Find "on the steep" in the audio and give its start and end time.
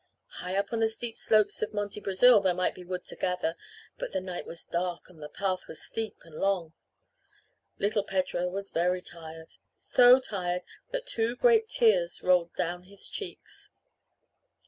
0.73-1.15